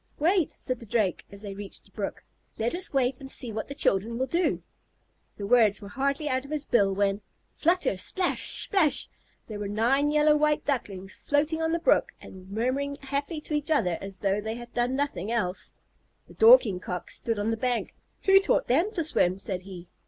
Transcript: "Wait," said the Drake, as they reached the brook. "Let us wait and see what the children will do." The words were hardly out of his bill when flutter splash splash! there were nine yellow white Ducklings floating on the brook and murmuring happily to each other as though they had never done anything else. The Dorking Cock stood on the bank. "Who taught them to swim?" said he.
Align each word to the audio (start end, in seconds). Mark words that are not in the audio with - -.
"Wait," 0.17 0.55
said 0.57 0.79
the 0.79 0.85
Drake, 0.87 1.23
as 1.31 1.43
they 1.43 1.53
reached 1.53 1.85
the 1.85 1.91
brook. 1.91 2.23
"Let 2.57 2.73
us 2.73 2.91
wait 2.91 3.19
and 3.19 3.29
see 3.29 3.51
what 3.51 3.67
the 3.67 3.75
children 3.75 4.17
will 4.17 4.25
do." 4.25 4.63
The 5.37 5.45
words 5.45 5.79
were 5.79 5.89
hardly 5.89 6.27
out 6.27 6.43
of 6.43 6.49
his 6.49 6.65
bill 6.65 6.91
when 6.95 7.21
flutter 7.55 7.97
splash 7.97 8.63
splash! 8.63 9.07
there 9.45 9.59
were 9.59 9.67
nine 9.67 10.09
yellow 10.09 10.35
white 10.35 10.65
Ducklings 10.65 11.13
floating 11.17 11.61
on 11.61 11.71
the 11.71 11.77
brook 11.77 12.13
and 12.19 12.49
murmuring 12.49 12.95
happily 12.99 13.41
to 13.41 13.53
each 13.53 13.69
other 13.69 13.99
as 14.01 14.17
though 14.17 14.41
they 14.41 14.55
had 14.55 14.75
never 14.75 14.87
done 14.91 14.99
anything 14.99 15.31
else. 15.31 15.71
The 16.27 16.33
Dorking 16.33 16.79
Cock 16.79 17.11
stood 17.11 17.37
on 17.37 17.51
the 17.51 17.55
bank. 17.55 17.93
"Who 18.23 18.39
taught 18.39 18.67
them 18.67 18.91
to 18.95 19.03
swim?" 19.03 19.37
said 19.37 19.61
he. 19.61 19.87